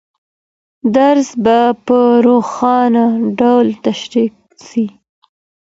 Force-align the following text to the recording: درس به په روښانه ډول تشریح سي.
درس 0.95 1.29
به 1.43 1.57
په 1.85 1.97
روښانه 2.25 3.05
ډول 3.39 3.67
تشریح 3.85 4.31
سي. 4.67 4.85